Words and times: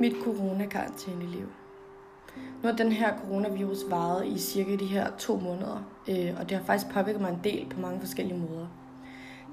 Mit 0.00 0.16
coronakarantæneliv. 0.24 1.46
Nu 2.36 2.68
har 2.68 2.76
den 2.76 2.92
her 2.92 3.18
coronavirus 3.18 3.78
varet 3.90 4.26
i 4.26 4.38
cirka 4.38 4.76
de 4.76 4.86
her 4.86 5.10
to 5.18 5.36
måneder, 5.36 5.82
øh, 6.08 6.34
og 6.40 6.48
det 6.48 6.56
har 6.56 6.64
faktisk 6.64 6.92
påvirket 6.92 7.20
mig 7.20 7.30
en 7.30 7.40
del 7.44 7.66
på 7.70 7.80
mange 7.80 8.00
forskellige 8.00 8.38
måder. 8.38 8.66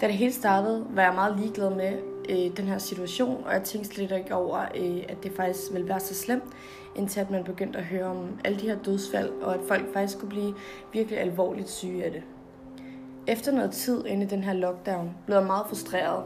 Da 0.02 0.08
det 0.08 0.16
hele 0.16 0.34
startede, 0.34 0.88
var 0.90 1.02
jeg 1.02 1.14
meget 1.16 1.40
ligeglad 1.40 1.70
med 1.70 1.94
øh, 2.30 2.58
den 2.58 2.66
her 2.66 2.78
situation, 2.78 3.44
og 3.46 3.54
jeg 3.54 3.64
tænkte 3.64 3.90
slet 3.90 4.12
ikke 4.12 4.36
over, 4.36 4.60
øh, 4.76 5.04
at 5.10 5.24
det 5.24 5.32
faktisk 5.36 5.74
ville 5.74 5.88
være 5.88 6.00
så 6.00 6.16
slemt, 6.16 6.54
indtil 6.96 7.20
at 7.20 7.32
man 7.32 7.44
begyndte 7.44 7.80
at 7.80 7.86
høre 7.86 8.06
om 8.06 8.40
alle 8.46 8.60
de 8.60 8.68
her 8.68 8.78
dødsfald, 8.78 9.30
og 9.30 9.54
at 9.54 9.60
folk 9.68 9.94
faktisk 9.94 10.20
kunne 10.20 10.30
blive 10.30 10.54
virkelig 10.94 11.20
alvorligt 11.20 11.70
syge 11.70 12.04
af 12.04 12.12
det. 12.12 12.24
Efter 13.28 13.52
noget 13.52 13.72
tid 13.72 14.06
inde 14.06 14.24
i 14.24 14.28
den 14.28 14.44
her 14.44 14.54
lockdown, 14.54 15.12
blev 15.26 15.38
jeg 15.38 15.46
meget 15.46 15.66
frustreret 15.68 16.24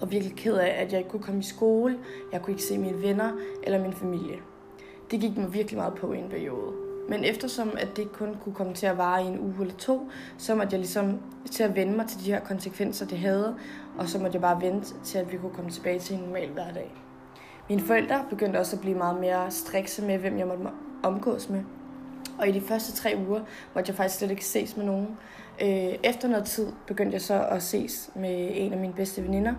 og 0.00 0.10
virkelig 0.10 0.36
ked 0.36 0.54
af, 0.54 0.82
at 0.82 0.92
jeg 0.92 0.98
ikke 0.98 1.10
kunne 1.10 1.22
komme 1.22 1.40
i 1.40 1.44
skole, 1.44 1.98
jeg 2.32 2.42
kunne 2.42 2.52
ikke 2.52 2.62
se 2.64 2.78
mine 2.78 3.02
venner 3.02 3.32
eller 3.62 3.82
min 3.82 3.92
familie. 3.92 4.36
Det 5.10 5.20
gik 5.20 5.36
mig 5.36 5.54
virkelig 5.54 5.78
meget 5.78 5.94
på 5.94 6.12
i 6.12 6.18
en 6.18 6.28
periode. 6.28 6.72
Men 7.08 7.24
eftersom 7.24 7.70
at 7.78 7.88
det 7.96 8.12
kun 8.12 8.36
kunne 8.44 8.54
komme 8.54 8.74
til 8.74 8.86
at 8.86 8.98
vare 8.98 9.24
i 9.24 9.26
en 9.26 9.40
uge 9.40 9.54
eller 9.60 9.74
to, 9.74 10.10
så 10.38 10.54
måtte 10.54 10.68
jeg 10.72 10.78
ligesom 10.78 11.20
til 11.50 11.62
at 11.62 11.76
vende 11.76 11.96
mig 11.96 12.06
til 12.06 12.20
de 12.20 12.32
her 12.32 12.40
konsekvenser, 12.40 13.06
det 13.06 13.18
havde, 13.18 13.56
og 13.98 14.08
så 14.08 14.18
måtte 14.18 14.34
jeg 14.34 14.42
bare 14.42 14.60
vente 14.60 14.94
til, 15.04 15.18
at 15.18 15.32
vi 15.32 15.36
kunne 15.36 15.54
komme 15.54 15.70
tilbage 15.70 15.98
til 15.98 16.16
en 16.16 16.22
normal 16.22 16.48
hverdag. 16.48 16.94
Mine 17.68 17.82
forældre 17.82 18.24
begyndte 18.30 18.58
også 18.58 18.76
at 18.76 18.80
blive 18.80 18.96
meget 18.96 19.20
mere 19.20 19.50
strikse 19.50 20.04
med, 20.04 20.18
hvem 20.18 20.38
jeg 20.38 20.46
måtte 20.46 20.64
omgås 21.02 21.48
med. 21.48 21.62
Og 22.38 22.48
i 22.48 22.52
de 22.52 22.60
første 22.60 22.92
tre 22.92 23.14
uger 23.28 23.40
måtte 23.74 23.90
jeg 23.90 23.96
faktisk 23.96 24.18
slet 24.18 24.30
ikke 24.30 24.44
ses 24.44 24.76
med 24.76 24.84
nogen. 24.84 25.18
Øh, 25.62 25.98
efter 26.02 26.28
noget 26.28 26.44
tid 26.44 26.72
begyndte 26.86 27.14
jeg 27.14 27.22
så 27.22 27.46
at 27.50 27.62
ses 27.62 28.10
med 28.14 28.50
en 28.54 28.72
af 28.72 28.78
mine 28.78 28.92
bedste 28.92 29.22
veninder, 29.22 29.54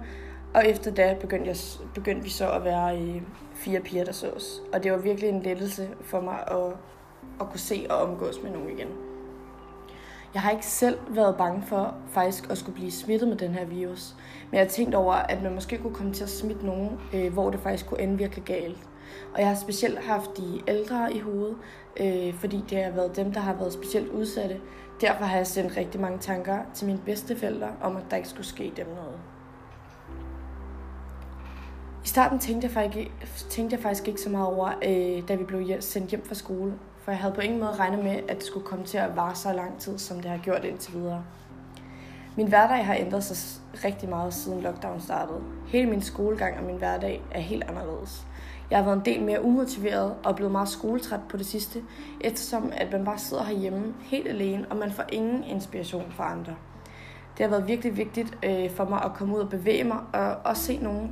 og 0.53 0.67
efter 0.67 0.91
det 0.91 1.17
begyndte, 1.19 1.47
jeg, 1.49 1.57
begyndte 1.93 2.23
vi 2.23 2.29
så 2.29 2.51
at 2.51 2.63
være 2.63 3.01
øh, 3.01 3.21
fire 3.53 3.79
piger, 3.79 4.03
der 4.03 4.11
sås. 4.11 4.61
Og 4.73 4.83
det 4.83 4.91
var 4.91 4.97
virkelig 4.97 5.29
en 5.29 5.41
lettelse 5.41 5.89
for 6.01 6.21
mig 6.21 6.43
at, 6.47 6.73
at 7.41 7.49
kunne 7.49 7.59
se 7.59 7.87
og 7.89 7.97
omgås 7.97 8.39
med 8.43 8.51
nogen 8.51 8.69
igen. 8.69 8.87
Jeg 10.33 10.41
har 10.41 10.51
ikke 10.51 10.65
selv 10.65 10.97
været 11.09 11.35
bange 11.37 11.63
for 11.67 11.95
faktisk 12.09 12.51
at 12.51 12.57
skulle 12.57 12.75
blive 12.75 12.91
smittet 12.91 13.29
med 13.29 13.37
den 13.37 13.53
her 13.53 13.65
virus. 13.65 14.15
Men 14.51 14.57
jeg 14.57 14.65
har 14.65 14.69
tænkt 14.69 14.95
over, 14.95 15.13
at 15.13 15.43
man 15.43 15.53
måske 15.53 15.77
kunne 15.77 15.93
komme 15.93 16.13
til 16.13 16.23
at 16.23 16.29
smitte 16.29 16.65
nogen, 16.65 16.99
øh, 17.13 17.33
hvor 17.33 17.49
det 17.51 17.59
faktisk 17.59 17.87
kunne 17.87 18.01
ende 18.01 18.17
virkelig 18.17 18.43
galt. 18.43 18.77
Og 19.33 19.39
jeg 19.39 19.47
har 19.47 19.55
specielt 19.55 19.99
haft 19.99 20.37
de 20.37 20.61
ældre 20.67 21.13
i 21.13 21.19
hovedet, 21.19 21.55
øh, 21.97 22.33
fordi 22.33 22.63
det 22.69 22.83
har 22.83 22.91
været 22.91 23.15
dem, 23.15 23.33
der 23.33 23.39
har 23.39 23.53
været 23.53 23.73
specielt 23.73 24.09
udsatte. 24.09 24.59
Derfor 25.01 25.25
har 25.25 25.37
jeg 25.37 25.47
sendt 25.47 25.77
rigtig 25.77 26.01
mange 26.01 26.19
tanker 26.19 26.57
til 26.73 26.87
mine 26.87 26.99
bedsteforældre 27.05 27.69
om, 27.81 27.97
at 27.97 28.03
der 28.09 28.17
ikke 28.17 28.29
skulle 28.29 28.47
ske 28.47 28.73
dem 28.77 28.87
noget. 28.87 29.19
I 32.05 32.07
starten 32.07 32.39
tænkte 32.39 32.65
jeg 32.65 32.71
faktisk, 32.71 33.49
tænkte 33.49 33.75
jeg 33.75 33.83
faktisk 33.83 34.07
ikke 34.07 34.21
så 34.21 34.29
meget 34.29 34.47
over, 34.47 34.67
øh, 34.67 35.27
da 35.27 35.35
vi 35.35 35.43
blev 35.43 35.81
sendt 35.81 36.09
hjem 36.09 36.25
fra 36.25 36.35
skole. 36.35 36.73
For 37.03 37.11
jeg 37.11 37.19
havde 37.19 37.33
på 37.33 37.41
ingen 37.41 37.59
måde 37.59 37.71
regnet 37.71 38.03
med, 38.03 38.19
at 38.27 38.35
det 38.35 38.43
skulle 38.43 38.65
komme 38.65 38.85
til 38.85 38.97
at 38.97 39.15
vare 39.15 39.35
så 39.35 39.53
lang 39.53 39.79
tid, 39.79 39.97
som 39.97 40.21
det 40.21 40.31
har 40.31 40.37
gjort 40.37 40.65
indtil 40.65 40.93
videre. 40.93 41.23
Min 42.37 42.47
hverdag 42.47 42.85
har 42.85 42.95
ændret 42.95 43.23
sig 43.23 43.61
rigtig 43.83 44.09
meget 44.09 44.33
siden 44.33 44.61
lockdown 44.61 45.01
startede. 45.01 45.41
Hele 45.67 45.89
min 45.89 46.01
skolegang 46.01 46.57
og 46.57 46.63
min 46.63 46.77
hverdag 46.77 47.21
er 47.31 47.39
helt 47.39 47.63
anderledes. 47.63 48.25
Jeg 48.71 48.77
har 48.77 48.85
været 48.85 48.97
en 48.97 49.05
del 49.05 49.23
mere 49.23 49.43
umotiveret 49.43 50.15
og 50.23 50.35
blevet 50.35 50.51
meget 50.51 50.69
skoletræt 50.69 51.19
på 51.29 51.37
det 51.37 51.45
sidste, 51.45 51.83
eftersom 52.21 52.71
at 52.73 52.91
man 52.91 53.05
bare 53.05 53.17
sidder 53.17 53.43
herhjemme 53.43 53.93
helt 54.01 54.27
alene, 54.27 54.65
og 54.69 54.77
man 54.77 54.91
får 54.91 55.03
ingen 55.11 55.43
inspiration 55.43 56.11
fra 56.11 56.31
andre. 56.31 56.55
Det 57.37 57.45
har 57.45 57.49
været 57.49 57.67
virkelig 57.67 57.97
vigtigt 57.97 58.37
øh, 58.43 58.69
for 58.69 58.85
mig 58.85 59.03
at 59.03 59.13
komme 59.13 59.35
ud 59.35 59.41
og 59.41 59.49
bevæge 59.49 59.83
mig, 59.83 59.97
og 60.13 60.35
også 60.43 60.63
se 60.63 60.77
nogle 60.77 61.09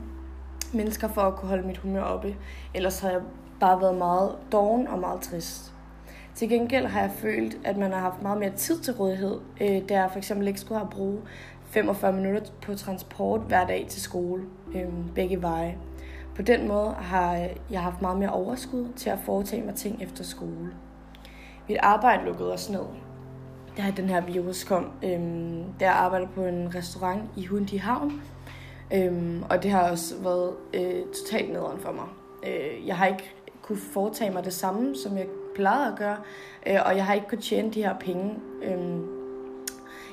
mennesker 0.74 1.08
for 1.08 1.22
at 1.22 1.36
kunne 1.36 1.50
holde 1.50 1.68
mit 1.68 1.78
humør 1.78 2.02
oppe. 2.02 2.36
Ellers 2.74 3.00
har 3.00 3.10
jeg 3.10 3.22
bare 3.60 3.82
været 3.82 3.96
meget 3.96 4.36
doven 4.52 4.88
og 4.88 5.00
meget 5.00 5.22
trist. 5.22 5.74
Til 6.36 6.50
gengæld 6.50 6.86
har 6.86 7.02
jeg 7.02 7.12
følt, 7.12 7.58
at 7.64 7.78
man 7.78 7.92
har 7.92 8.00
haft 8.00 8.22
meget 8.22 8.40
mere 8.40 8.52
tid 8.56 8.80
til 8.80 8.94
rådighed, 8.94 9.40
øh, 9.62 9.90
da 9.90 9.94
jeg 9.94 10.10
for 10.12 10.18
eksempel 10.18 10.48
ikke 10.48 10.60
skulle 10.60 10.80
have 10.80 10.90
brugt 10.90 11.22
45 11.70 12.14
minutter 12.14 12.42
på 12.62 12.76
transport 12.76 13.42
hver 13.42 13.68
dag 13.68 13.86
til 13.90 14.02
skole, 14.02 14.44
øh, 14.76 14.88
begge 15.16 15.42
veje. 15.42 15.78
På 16.36 16.42
den 16.42 16.68
måde 16.68 16.94
har 16.94 17.36
øh, 17.36 17.50
jeg 17.72 17.82
haft 17.82 18.02
meget 18.02 18.18
mere 18.18 18.30
overskud 18.30 18.88
til 18.96 19.10
at 19.10 19.20
foretage 19.26 19.66
mig 19.66 19.76
ting 19.76 20.04
efter 20.04 20.24
skole. 20.24 20.74
Mit 21.70 21.78
arbejde 21.80 22.26
lukkede 22.26 22.52
også 22.52 22.72
ned, 22.72 22.86
da 23.78 23.94
den 23.98 24.10
her 24.10 24.22
virus 24.22 24.64
kom. 24.64 24.92
Øhm, 25.04 25.64
der 25.80 25.86
jeg 25.86 25.96
arbejdede 25.96 26.30
på 26.36 26.46
en 26.46 26.76
restaurant 26.76 27.24
i 27.36 27.46
Hundi 27.46 27.78
Havn, 27.78 28.22
øhm, 28.94 29.44
og 29.50 29.64
det 29.64 29.72
har 29.72 29.92
også 29.92 30.16
været 30.24 30.54
øh, 30.74 31.06
totalt 31.16 31.54
nederen 31.54 31.80
for 31.80 31.92
mig. 31.92 32.06
Øh, 32.48 32.88
jeg 32.88 32.98
har 32.98 33.06
ikke 33.06 33.36
kunne 33.62 33.78
foretage 33.94 34.32
mig 34.32 34.46
det 34.46 34.54
samme, 34.54 34.96
som 34.96 35.18
jeg 35.18 35.28
plejede 35.56 35.92
at 35.92 35.98
gøre, 35.98 36.18
øh, 36.68 36.80
og 36.86 36.96
jeg 36.96 37.06
har 37.06 37.14
ikke 37.14 37.28
kunnet 37.28 37.44
tjene 37.44 37.72
de 37.72 37.84
her 37.84 37.96
penge. 38.00 38.36
Øh, 38.64 38.98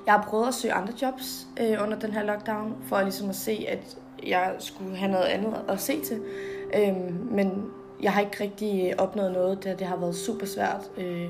jeg 0.07 0.15
har 0.15 0.23
prøvet 0.23 0.49
at 0.49 0.55
søge 0.55 0.75
andre 0.75 0.93
jobs 1.03 1.47
øh, 1.61 1.83
under 1.83 1.99
den 1.99 2.13
her 2.13 2.23
lockdown, 2.23 2.77
for 2.83 3.03
ligesom 3.03 3.29
at 3.29 3.37
se, 3.37 3.67
at 3.69 3.99
jeg 4.27 4.55
skulle 4.59 4.97
have 4.97 5.13
noget 5.13 5.25
andet 5.25 5.65
at 5.69 5.81
se 5.81 6.01
til. 6.01 6.21
Øhm, 6.75 7.29
men 7.31 7.65
jeg 8.03 8.13
har 8.13 8.21
ikke 8.21 8.45
rigtig 8.45 9.01
opnået 9.01 9.33
noget, 9.33 9.65
da 9.65 9.75
det 9.75 9.87
har 9.87 9.97
været 9.97 10.17
super 10.17 10.47
svært 10.47 10.91
øh, 10.99 11.29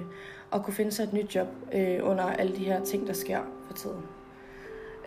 at 0.53 0.62
kunne 0.62 0.75
finde 0.75 0.93
sig 0.93 1.03
et 1.03 1.12
nyt 1.12 1.34
job 1.34 1.47
øh, 1.73 1.99
under 2.03 2.25
alle 2.25 2.56
de 2.56 2.65
her 2.65 2.84
ting, 2.84 3.06
der 3.06 3.12
sker 3.12 3.41
for 3.67 3.75
tiden. 3.75 4.03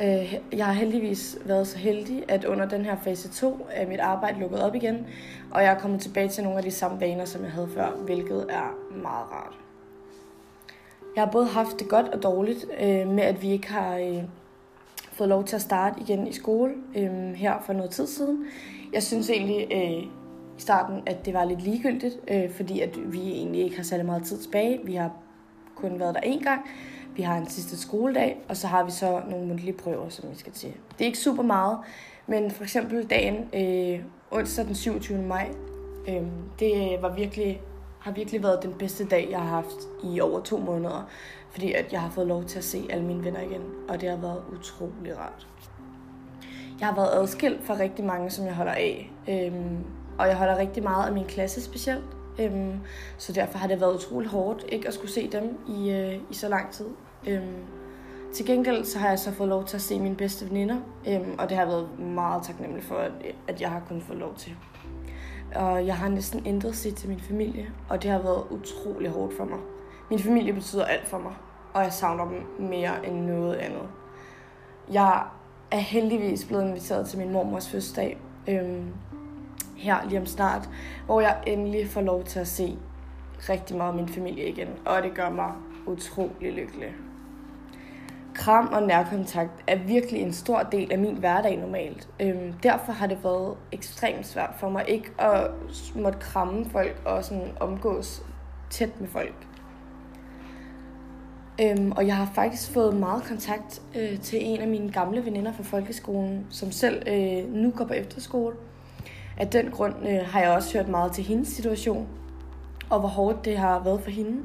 Øh, 0.01 0.35
jeg 0.51 0.65
har 0.65 0.73
heldigvis 0.73 1.37
været 1.45 1.67
så 1.67 1.77
heldig, 1.77 2.23
at 2.27 2.45
under 2.45 2.67
den 2.67 2.85
her 2.85 2.95
fase 3.03 3.29
2 3.29 3.67
er 3.71 3.87
mit 3.87 3.99
arbejde 3.99 4.39
lukket 4.39 4.61
op 4.61 4.75
igen, 4.75 5.07
og 5.51 5.63
jeg 5.63 5.73
er 5.73 5.79
kommet 5.79 6.01
tilbage 6.01 6.29
til 6.29 6.43
nogle 6.43 6.57
af 6.57 6.63
de 6.63 6.71
samme 6.71 7.01
vaner, 7.01 7.25
som 7.25 7.43
jeg 7.43 7.51
havde 7.51 7.69
før, 7.75 7.89
hvilket 7.89 8.45
er 8.49 8.77
meget 8.91 9.31
rart. 9.31 9.53
Jeg 11.15 11.23
har 11.23 11.31
både 11.31 11.45
haft 11.45 11.79
det 11.79 11.89
godt 11.89 12.07
og 12.07 12.23
dårligt 12.23 12.65
øh, 12.81 13.07
med, 13.07 13.23
at 13.23 13.41
vi 13.41 13.51
ikke 13.51 13.71
har 13.71 13.97
øh, 13.97 14.23
fået 15.13 15.29
lov 15.29 15.43
til 15.43 15.55
at 15.55 15.61
starte 15.61 16.01
igen 16.01 16.27
i 16.27 16.33
skole 16.33 16.73
øh, 16.95 17.33
her 17.33 17.53
for 17.65 17.73
noget 17.73 17.91
tid 17.91 18.07
siden. 18.07 18.45
Jeg 18.93 19.03
synes 19.03 19.29
egentlig 19.29 19.67
øh, 19.71 20.03
i 20.57 20.61
starten, 20.61 21.03
at 21.05 21.25
det 21.25 21.33
var 21.33 21.45
lidt 21.45 21.61
ligegyldigt, 21.61 22.19
øh, 22.27 22.51
fordi 22.51 22.79
at 22.79 23.13
vi 23.13 23.31
egentlig 23.31 23.61
ikke 23.61 23.75
har 23.75 23.83
særlig 23.83 24.05
meget 24.05 24.23
tid 24.23 24.37
tilbage. 24.37 24.79
Vi 24.83 24.95
har 24.95 25.11
kun 25.75 25.99
været 25.99 26.15
der 26.15 26.21
én 26.21 26.43
gang. 26.43 26.61
Vi 27.15 27.21
har 27.21 27.37
en 27.37 27.49
sidste 27.49 27.77
skoledag, 27.77 28.37
og 28.49 28.57
så 28.57 28.67
har 28.67 28.83
vi 28.83 28.91
så 28.91 29.21
nogle 29.29 29.47
mundtlige 29.47 29.73
prøver, 29.73 30.09
som 30.09 30.29
vi 30.31 30.35
skal 30.35 30.53
til. 30.53 30.69
Det 30.69 31.01
er 31.01 31.05
ikke 31.05 31.17
super 31.17 31.43
meget, 31.43 31.77
men 32.27 32.51
for 32.51 32.63
eksempel 32.63 33.03
dagen 33.03 33.35
øh, 33.53 34.05
onsdag 34.31 34.65
den 34.65 34.75
27. 34.75 35.21
maj, 35.21 35.49
øh, 36.07 36.23
det 36.59 36.97
var 37.01 37.15
virkelig, 37.15 37.61
har 38.03 38.11
virkelig 38.11 38.43
været 38.43 38.63
den 38.63 38.73
bedste 38.73 39.05
dag, 39.05 39.27
jeg 39.31 39.39
har 39.39 39.47
haft 39.47 39.87
i 40.03 40.21
over 40.21 40.41
to 40.41 40.57
måneder, 40.57 41.09
fordi 41.51 41.71
at 41.73 41.93
jeg 41.93 42.01
har 42.01 42.09
fået 42.09 42.27
lov 42.27 42.43
til 42.43 42.57
at 42.57 42.63
se 42.63 42.87
alle 42.89 43.05
mine 43.05 43.23
venner 43.23 43.41
igen, 43.41 43.61
og 43.89 44.01
det 44.01 44.09
har 44.09 44.17
været 44.17 44.43
utrolig 44.53 45.17
rart. 45.17 45.47
Jeg 46.79 46.87
har 46.87 46.95
været 46.95 47.21
adskilt 47.21 47.65
fra 47.65 47.79
rigtig 47.79 48.05
mange, 48.05 48.29
som 48.29 48.45
jeg 48.45 48.55
holder 48.55 48.71
af, 48.71 49.11
Øhm, 49.29 49.77
og 50.19 50.27
jeg 50.27 50.37
holder 50.37 50.57
rigtig 50.57 50.83
meget 50.83 51.07
af 51.07 51.13
min 51.13 51.25
klasse 51.25 51.61
specielt. 51.61 52.03
Øhm, 52.39 52.79
så 53.17 53.33
derfor 53.33 53.57
har 53.57 53.67
det 53.67 53.81
været 53.81 53.95
utrolig 53.95 54.29
hårdt 54.29 54.65
ikke 54.69 54.87
at 54.87 54.93
skulle 54.93 55.11
se 55.11 55.29
dem 55.31 55.57
i, 55.67 55.91
øh, 55.91 56.15
i 56.31 56.33
så 56.33 56.49
lang 56.49 56.71
tid. 56.71 56.87
Øhm, 57.27 57.65
til 58.33 58.45
gengæld 58.45 58.85
så 58.85 58.99
har 58.99 59.09
jeg 59.09 59.19
så 59.19 59.31
fået 59.31 59.49
lov 59.49 59.65
til 59.65 59.77
at 59.77 59.81
se 59.81 59.99
mine 59.99 60.15
bedste 60.15 60.49
veninder, 60.49 60.77
øhm, 61.07 61.35
og 61.39 61.49
det 61.49 61.57
har 61.57 61.65
været 61.65 61.99
meget 61.99 62.43
taknemmelig 62.43 62.83
for, 62.83 62.95
at, 62.95 63.11
at 63.47 63.61
jeg 63.61 63.69
har 63.69 63.81
kunnet 63.87 64.03
få 64.03 64.13
lov 64.13 64.35
til. 64.35 64.55
Og 65.55 65.85
jeg 65.87 65.97
har 65.97 66.09
næsten 66.09 66.45
intet 66.45 66.75
sig 66.75 66.95
til 66.95 67.09
min 67.09 67.19
familie, 67.19 67.69
og 67.89 68.03
det 68.03 68.11
har 68.11 68.21
været 68.21 68.43
utrolig 68.49 69.09
hårdt 69.09 69.37
for 69.37 69.45
mig. 69.45 69.59
Min 70.09 70.19
familie 70.19 70.53
betyder 70.53 70.85
alt 70.85 71.07
for 71.07 71.17
mig, 71.17 71.33
og 71.73 71.83
jeg 71.83 71.93
savner 71.93 72.25
dem 72.25 72.67
mere 72.69 73.07
end 73.07 73.25
noget 73.25 73.55
andet. 73.55 73.87
Jeg 74.91 75.23
er 75.71 75.77
heldigvis 75.77 76.45
blevet 76.45 76.63
inviteret 76.63 77.07
til 77.07 77.19
min 77.19 77.31
mormors 77.31 77.69
fødselsdag, 77.69 78.17
øhm, 78.47 78.93
her 79.75 80.09
lige 80.09 80.19
om 80.19 80.25
snart, 80.25 80.69
hvor 81.05 81.21
jeg 81.21 81.43
endelig 81.47 81.89
får 81.89 82.01
lov 82.01 82.23
til 82.23 82.39
at 82.39 82.47
se 82.47 82.77
rigtig 83.49 83.77
meget 83.77 83.89
af 83.89 83.95
min 83.95 84.09
familie 84.09 84.49
igen, 84.49 84.67
og 84.85 85.03
det 85.03 85.15
gør 85.15 85.29
mig 85.29 85.51
utrolig 85.87 86.53
lykkelig. 86.53 86.95
Kram 88.43 88.67
og 88.73 88.83
nærkontakt 88.83 89.51
er 89.67 89.75
virkelig 89.75 90.21
en 90.21 90.33
stor 90.33 90.59
del 90.59 90.91
af 90.91 90.99
min 90.99 91.15
hverdag 91.15 91.57
normalt. 91.57 92.07
Øhm, 92.19 92.53
derfor 92.63 92.91
har 92.91 93.07
det 93.07 93.23
været 93.23 93.55
ekstremt 93.71 94.27
svært 94.27 94.53
for 94.59 94.69
mig 94.69 94.85
ikke 94.87 95.11
at 95.19 95.51
måtte 95.95 96.19
kramme 96.19 96.65
folk 96.69 97.01
og 97.05 97.23
sådan 97.23 97.51
omgås 97.59 98.23
tæt 98.69 99.01
med 99.01 99.07
folk. 99.07 99.47
Øhm, 101.61 101.91
og 101.91 102.07
jeg 102.07 102.17
har 102.17 102.31
faktisk 102.35 102.71
fået 102.71 102.95
meget 102.95 103.23
kontakt 103.23 103.81
øh, 103.95 104.19
til 104.19 104.39
en 104.41 104.61
af 104.61 104.67
mine 104.67 104.91
gamle 104.91 105.25
veninder 105.25 105.53
fra 105.53 105.63
folkeskolen, 105.63 106.45
som 106.49 106.71
selv 106.71 107.03
øh, 107.07 107.53
nu 107.53 107.71
går 107.71 107.85
på 107.85 107.93
efterskole. 107.93 108.55
Af 109.37 109.47
den 109.47 109.71
grund 109.71 109.95
øh, 110.09 110.19
har 110.25 110.41
jeg 110.41 110.51
også 110.51 110.77
hørt 110.77 110.87
meget 110.87 111.11
til 111.11 111.23
hendes 111.23 111.47
situation, 111.47 112.07
og 112.89 112.99
hvor 112.99 113.09
hårdt 113.09 113.45
det 113.45 113.57
har 113.57 113.83
været 113.83 114.01
for 114.01 114.11
hende, 114.11 114.43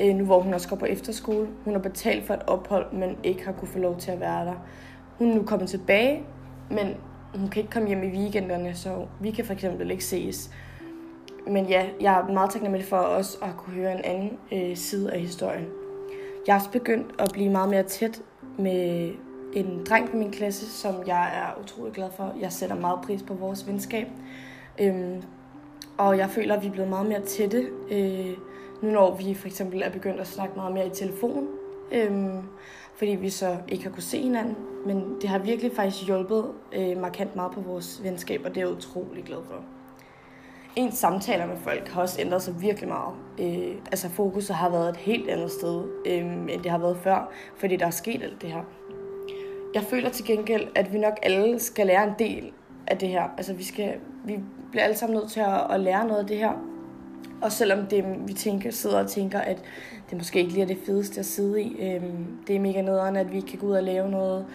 øh, 0.00 0.14
nu 0.14 0.24
hvor 0.24 0.40
hun 0.40 0.54
også 0.54 0.68
går 0.68 0.76
på 0.76 0.84
efterskole. 0.84 1.48
Hun 1.64 1.74
har 1.74 1.80
betalt 1.80 2.26
for 2.26 2.34
et 2.34 2.42
ophold, 2.46 2.92
men 2.92 3.16
ikke 3.22 3.44
har 3.44 3.52
kunne 3.52 3.68
få 3.68 3.78
lov 3.78 3.98
til 3.98 4.10
at 4.10 4.20
være 4.20 4.46
der. 4.46 4.54
Hun 5.18 5.30
er 5.30 5.34
nu 5.34 5.42
kommet 5.42 5.68
tilbage, 5.68 6.22
men 6.70 6.96
hun 7.34 7.48
kan 7.48 7.60
ikke 7.60 7.72
komme 7.72 7.88
hjem 7.88 8.02
i 8.02 8.06
weekenderne, 8.06 8.74
så 8.74 9.06
vi 9.20 9.30
kan 9.30 9.44
for 9.44 9.52
eksempel 9.52 9.90
ikke 9.90 10.04
ses. 10.04 10.50
men 11.46 11.66
ja, 11.66 11.86
jeg 12.00 12.20
er 12.20 12.32
meget 12.32 12.50
taknemmelig 12.50 12.86
for 12.86 12.96
os 12.96 13.38
at 13.42 13.48
kunne 13.56 13.74
høre 13.74 13.92
en 13.92 14.04
anden 14.04 14.38
øh, 14.52 14.76
side 14.76 15.12
af 15.12 15.20
historien. 15.20 15.66
Jeg 16.46 16.54
har 16.54 16.60
også 16.60 16.70
begyndt 16.70 17.06
at 17.18 17.30
blive 17.32 17.50
meget 17.50 17.70
mere 17.70 17.82
tæt 17.82 18.22
med 18.58 19.12
en 19.52 19.84
dreng 19.88 20.14
i 20.14 20.16
min 20.16 20.30
klasse, 20.30 20.70
som 20.70 20.94
jeg 21.06 21.24
er 21.26 21.62
utrolig 21.62 21.92
glad 21.92 22.10
for. 22.16 22.34
Jeg 22.40 22.52
sætter 22.52 22.76
meget 22.76 22.98
pris 23.00 23.22
på 23.22 23.34
vores 23.34 23.66
venskab. 23.68 24.06
Øhm, 24.80 25.22
og 25.98 26.18
jeg 26.18 26.30
føler, 26.30 26.54
at 26.56 26.62
vi 26.62 26.66
er 26.66 26.72
blevet 26.72 26.88
meget 26.90 27.08
mere 27.08 27.20
tætte, 27.20 27.66
øh, 27.90 28.36
nu 28.82 28.90
når 28.90 29.16
vi 29.16 29.34
for 29.34 29.46
eksempel 29.46 29.82
er 29.82 29.90
begyndt 29.90 30.20
at 30.20 30.26
snakke 30.26 30.56
meget 30.56 30.74
mere 30.74 30.86
i 30.86 30.90
telefon. 30.90 31.48
øh, 31.92 32.34
fordi 32.96 33.10
vi 33.10 33.30
så 33.30 33.56
ikke 33.68 33.84
har 33.84 33.90
kunne 33.90 34.02
se 34.02 34.22
hinanden. 34.22 34.56
Men 34.86 35.16
det 35.20 35.28
har 35.28 35.38
virkelig 35.38 35.72
faktisk 35.76 36.06
hjulpet 36.06 36.44
øh, 36.72 37.00
markant 37.00 37.36
meget 37.36 37.52
på 37.52 37.60
vores 37.60 38.00
venskab, 38.02 38.40
og 38.44 38.54
det 38.54 38.56
er 38.62 38.66
jeg 38.66 38.76
utrolig 38.76 39.24
glad 39.24 39.38
for. 39.50 39.64
Ens 40.76 40.94
samtaler 40.94 41.46
med 41.46 41.56
folk 41.56 41.88
har 41.88 42.02
også 42.02 42.20
ændret 42.20 42.42
sig 42.42 42.60
virkelig 42.60 42.88
meget. 42.88 43.14
Øh, 43.40 43.76
altså 43.86 44.08
fokuset 44.08 44.56
har 44.56 44.70
været 44.70 44.88
et 44.88 44.96
helt 44.96 45.30
andet 45.30 45.50
sted, 45.50 45.84
øh, 46.06 46.24
end 46.24 46.62
det 46.62 46.70
har 46.70 46.78
været 46.78 46.96
før, 46.96 47.32
fordi 47.56 47.76
der 47.76 47.86
er 47.86 47.90
sket 47.90 48.22
alt 48.22 48.42
det 48.42 48.50
her. 48.50 48.62
Jeg 49.74 49.82
føler 49.82 50.08
til 50.08 50.24
gengæld, 50.24 50.68
at 50.74 50.92
vi 50.92 50.98
nok 50.98 51.18
alle 51.22 51.58
skal 51.58 51.86
lære 51.86 52.04
en 52.04 52.14
del 52.18 52.52
af 52.86 52.98
det 52.98 53.08
her. 53.08 53.22
Altså 53.36 53.54
vi, 53.54 53.64
skal, 53.64 53.94
vi 54.24 54.38
bliver 54.70 54.84
alle 54.84 54.96
sammen 54.96 55.18
nødt 55.18 55.30
til 55.30 55.40
at, 55.40 55.70
at 55.70 55.80
lære 55.80 56.06
noget 56.06 56.20
af 56.20 56.26
det 56.26 56.36
her. 56.36 56.52
Og 57.42 57.52
selvom 57.52 57.86
det, 57.86 58.04
vi 58.26 58.32
tænker, 58.32 58.70
sidder 58.70 58.98
og 59.02 59.10
tænker, 59.10 59.38
at 59.38 59.62
det 60.10 60.18
måske 60.18 60.38
ikke 60.38 60.52
lige 60.52 60.62
er 60.62 60.66
det 60.66 60.78
fedeste 60.86 61.20
at 61.20 61.26
sidde 61.26 61.62
i. 61.62 61.76
Øhm, 61.80 62.26
det 62.46 62.56
er 62.56 62.60
mega 62.60 62.82
nederen, 62.82 63.16
at 63.16 63.32
vi 63.32 63.40
kan 63.40 63.58
gå 63.58 63.66
ud 63.66 63.72
og 63.72 63.82
lave 63.82 64.10
noget, 64.10 64.46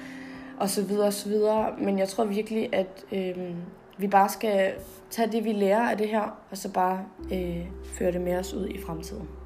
og 0.59 0.69
så 0.69 0.83
videre 0.83 1.07
og 1.07 1.13
så 1.13 1.29
videre. 1.29 1.71
Men 1.77 1.99
jeg 1.99 2.07
tror 2.07 2.25
virkelig, 2.25 2.69
at 2.75 3.05
øhm, 3.11 3.55
vi 3.97 4.07
bare 4.07 4.29
skal 4.29 4.73
tage 5.09 5.31
det, 5.31 5.43
vi 5.43 5.51
lærer 5.51 5.89
af 5.89 5.97
det 5.97 6.07
her, 6.07 6.39
og 6.51 6.57
så 6.57 6.71
bare 6.73 7.05
øh, 7.33 7.65
føre 7.85 8.11
det 8.11 8.21
med 8.21 8.37
os 8.37 8.53
ud 8.53 8.67
i 8.67 8.81
fremtiden. 8.81 9.38